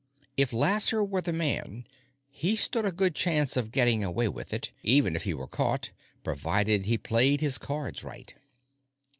If 0.35 0.51
Lasser 0.51 1.03
were 1.03 1.21
the 1.21 1.31
man, 1.31 1.85
he 2.31 2.55
stood 2.55 2.85
a 2.85 2.91
good 2.91 3.13
chance 3.13 3.55
of 3.55 3.69
getting 3.71 4.03
away 4.03 4.29
with 4.29 4.51
it, 4.51 4.71
even 4.81 5.15
if 5.15 5.25
he 5.25 5.33
were 5.35 5.45
caught, 5.45 5.91
provided 6.23 6.87
he 6.87 6.97
played 6.97 7.39
his 7.39 7.59
cards 7.59 8.03
right. 8.03 8.33